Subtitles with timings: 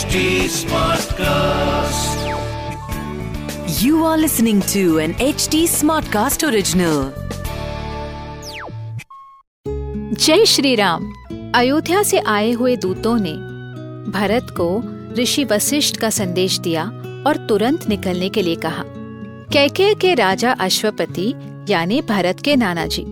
[0.00, 2.20] HD Smartcast.
[3.78, 7.00] You are listening to an HD Smartcast original.
[10.16, 11.10] जय श्री राम
[11.54, 13.32] अयोध्या से आए हुए दूतों ने
[14.10, 14.68] भरत को
[15.18, 16.84] ऋषि वशिष्ठ का संदेश दिया
[17.26, 18.84] और तुरंत निकलने के लिए कहा
[19.52, 21.28] कैके के राजा अश्वपति
[21.70, 23.02] यानी भरत के नाना जी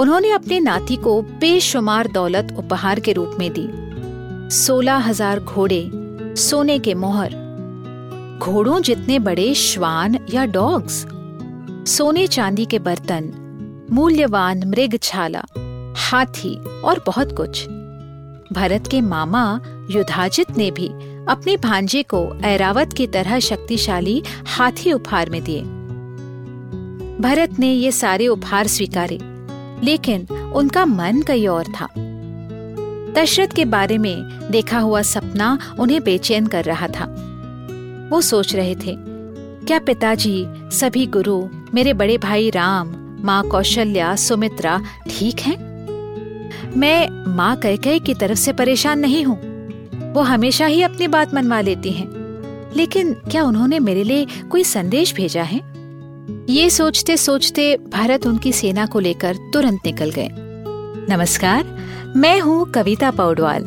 [0.00, 3.68] उन्होंने अपने नाती को बेशुमार दौलत उपहार के रूप में दी
[4.56, 5.80] सोलह हज़ार घोड़े
[6.38, 7.30] सोने के मोहर।
[8.42, 11.06] घोड़ों जितने बड़े श्वान या डॉग्स।
[11.86, 13.32] सोने चांदी के बर्तन,
[13.90, 15.44] मूल्यवान मृग छाला,
[15.96, 17.68] हाथी और बहुत कुछ।
[18.52, 20.88] भरत के मामा युधाजित ने भी
[21.28, 25.62] अपने भांजे को ऐरावत की तरह शक्तिशाली हाथी उपहार में दिए।
[27.20, 29.18] भरत ने ये सारे उपहार स्वीकारे,
[29.82, 31.88] लेकिन उनका मन कई और था।
[33.14, 37.04] दशरथ के बारे में देखा हुआ सपना उन्हें बेचैन कर रहा था
[38.10, 38.94] वो सोच रहे थे,
[39.66, 45.56] क्या पिताजी, सभी गुरु, मेरे बड़े भाई राम, माँ कौशल्या, सुमित्रा ठीक हैं?
[46.76, 49.36] मैं माँ कैकई की तरफ़ से परेशान नहीं हूँ
[50.12, 52.08] वो हमेशा ही अपनी बात मनवा लेती हैं।
[52.76, 55.60] लेकिन क्या उन्होंने मेरे लिए कोई संदेश भेजा है
[56.50, 60.28] ये सोचते सोचते भारत उनकी सेना को लेकर तुरंत निकल गए
[61.10, 61.64] नमस्कार,
[62.16, 63.62] मैं हूँ कविता पौडवाल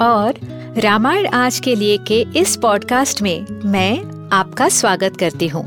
[0.00, 0.34] और
[0.78, 5.62] रामायण आज के लिए के इस पॉडकास्ट में मैं आपका स्वागत करती हूँ।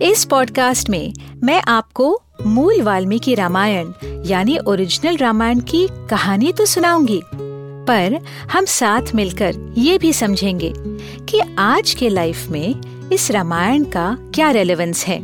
[0.00, 2.08] इस पॉडकास्ट में मैं आपको
[2.46, 3.92] मूल वाल्मीकि रामायण
[4.26, 8.18] यानी ओरिजिनल रामायण की कहानी तो सुनाऊँगी, पर
[8.52, 10.72] हम साथ मिलकर ये भी समझेंगे
[11.26, 15.18] कि आज के लाइफ में इस रामायण का क्या रेलेवेंस है।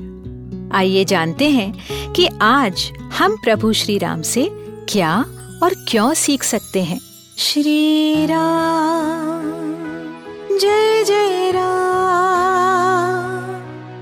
[0.73, 4.49] आइए जानते हैं कि आज हम प्रभु श्री राम से
[4.93, 5.25] क्या
[5.63, 7.01] और क्यों सीख सकते हैं?
[7.39, 9.43] श्री राम
[10.59, 13.55] जय जय राम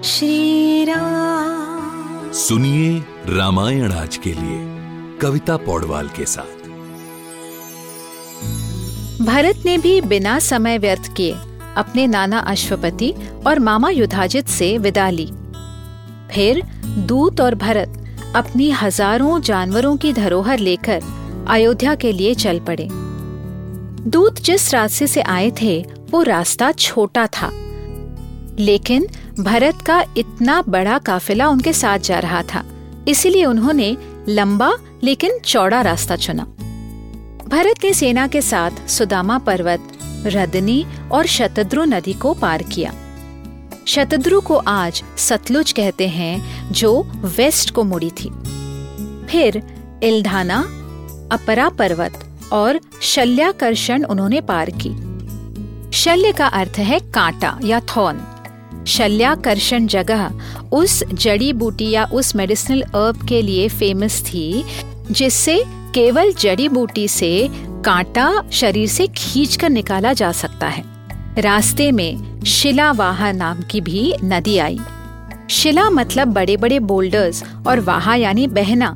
[0.03, 6.69] श्री राम। सुनिए रामायण आज के लिए कविता पौडवाल के साथ।
[9.25, 11.37] भरत ने भी बिना समय व्यर्थ किए
[11.77, 13.15] अपने नाना अश्वपति
[13.47, 15.31] और मामा युधाजित से विदा ली।
[16.31, 17.97] फिर दूत और भरत
[18.34, 21.03] अपनी हज़ारों जानवरों की धरोहर लेकर
[21.49, 22.89] अयोध्या के लिए चल पड़े।
[24.11, 25.81] दूत जिस रास्ते से आए थे,
[26.11, 27.50] वो रास्ता छोटा था।
[28.59, 29.06] लेकिन
[29.41, 32.65] भरत का इतना बड़ा काफिला उनके साथ जा रहा था,
[33.09, 33.97] इसीलिए उन्होंने
[34.28, 34.72] लंबा
[35.03, 36.45] लेकिन चौड़ा रास्ता चुना।
[37.49, 39.93] भरत ने सेना के साथ सुदामा पर्वत,
[40.27, 42.93] रदनी और शतद्रु नदी को पार किया।
[43.88, 48.31] शतद्रु को आज सतलुज कहते हैं, जो वेस्ट को मुड़ी थी।
[49.26, 49.62] फिर
[50.03, 50.59] इल्धाना,
[51.32, 52.19] अपरा पर्वत
[52.53, 54.91] और शल्याकर्षण उन्होंने पार की।
[55.97, 60.31] शल्य का अर्थ है कांटा या थॉर्न शल्याकर्षण जगह
[60.72, 64.65] उस जड़ी बूटी या उस मेडिसिनल अर्ब के लिए फ़ेमस थी,
[65.10, 67.48] जिससे केवल जड़ी बूटी से
[67.84, 70.97] कांटा शरीर से खींचकर निकाला जा सकता है।
[71.38, 74.78] रास्ते में शिलावाहा नाम की भी नदी आई।
[75.50, 78.94] शिला मतलब बड़े बड़े बोल्डर्स और वाहा यानी बहना।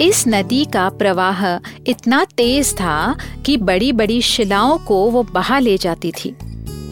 [0.00, 1.44] इस नदी का प्रवाह
[1.86, 6.34] इतना तेज था कि बड़ी बड़ी शिलाओं को वो बहा ले जाती थी।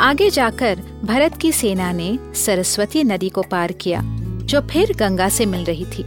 [0.01, 4.01] आगे जाकर भरत की सेना ने सरस्वती नदी को पार किया,
[4.43, 6.05] जो फिर गंगा से मिल रही थी।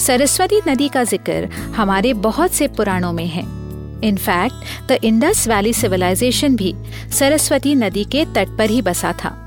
[0.00, 3.57] सरस्वती नदी का ज़िक्र हमारे बहुत से पुराणों में है।
[4.04, 6.74] In fact the Indus valley civilisation भी
[7.12, 9.44] सरस्वती नदी के तट पर ही बसा था।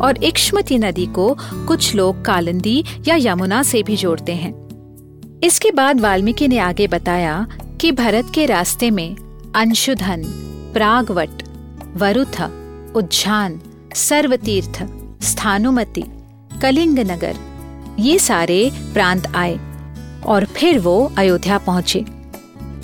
[0.00, 4.66] और इक्ष्मती नदी को कुछ लोग कालिंदी या यमुना से भी जोड़ते हैं।
[5.42, 7.46] इसके बाद वाल्मीकि ने आगे बताया
[7.80, 9.16] कि भरत के रास्ते में
[9.54, 10.22] अंशुधन,
[10.74, 11.42] प्रागवट,
[11.96, 12.42] वरुथ,
[12.96, 13.60] उज्जान,
[13.94, 14.82] सर्वतीर्थ,
[15.22, 16.04] स्थानुमति
[16.62, 17.36] कलिंग नगर
[17.98, 19.58] ये सारे प्रांत आए
[20.26, 22.04] और फिर वो अयोध्या पहुँचे।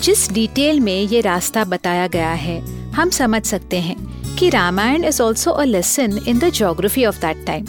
[0.03, 2.59] जिस डिटेल में ये रास्ता बताया गया है,
[2.91, 3.95] हम समझ सकते हैं
[4.35, 7.65] कि Ramayana is also a lesson in the geography of that time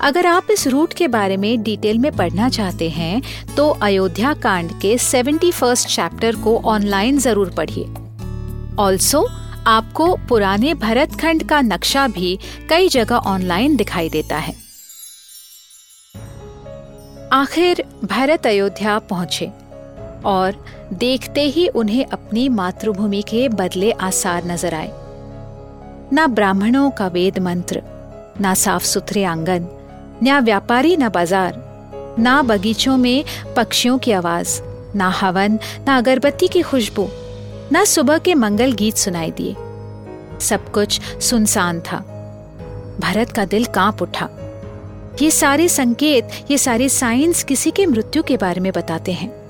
[0.00, 3.22] अगर आप इस रूट के बारे में डिटेल में पढ़ना चाहते हैं
[3.56, 7.84] तो अयोध्या कांड के सेवेंटी फ़र्स्ट चैप्टर को ऑनलाइन ज़रूर पढ़िए।
[8.78, 9.26] ऑल्सो
[9.66, 12.38] आपको पुराने भरत खंड का नक्शा भी
[12.70, 14.54] कई जगह ऑनलाइन दिखाई देता है।
[17.32, 19.50] आखिर भरत अयोध्या पहुँचे।
[20.26, 24.92] और देखते ही उन्हें अपनी मातृभूमि के बदले आसार नज़र आए।
[26.12, 27.82] ना ब्राह्मणों का वेद मंत्र,
[28.40, 29.68] ना साफ़ सुथरे आँगन
[30.22, 31.54] ना व्यापारी न बाज़ार,
[32.18, 33.24] ना बगीचों में
[33.56, 34.60] पक्षियों की आवाज़,
[34.96, 37.08] न हवन, न अगरबत्ती की खुशबू,
[37.72, 39.54] न सुबह के मंगल गीत सुनाई दिए।
[40.40, 41.98] सब कुछ सुनसान था।
[43.00, 44.28] भरत का दिल काँप उठा।
[45.22, 49.43] ये सारे संकेत, ये सारे साइंस किसी के मृत्यु के बारे में बताते हैं।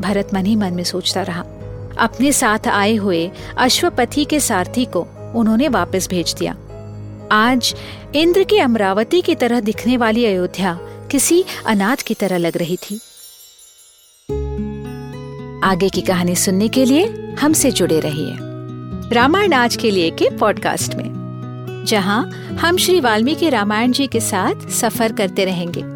[0.00, 1.44] भरत मन ही मन में सोचता रहा।
[1.98, 6.56] अपने साथ आए हुए अश्वपति के सारथी को उन्होंने वापस भेज दिया।
[7.32, 7.74] आज
[8.14, 10.78] इंद्र की अमरावती की तरह दिखने वाली अयोध्या
[11.10, 13.00] किसी अनाथ की तरह लग रही थी।
[15.64, 17.06] आगे की कहानी सुनने के लिए
[17.40, 18.36] हमसे जुड़े रहिए
[19.12, 24.68] रामायण आज के लिए के पॉडकास्ट में, जहाँ हम श्री वाल्मीकि रामायण जी के साथ
[24.70, 25.95] सफ़र करते रहेंगे।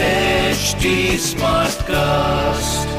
[0.00, 2.89] HD Smartcast.